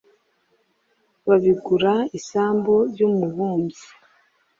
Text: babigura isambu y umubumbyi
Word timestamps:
babigura 1.27 1.93
isambu 2.17 2.75
y 2.97 3.01
umubumbyi 3.07 3.83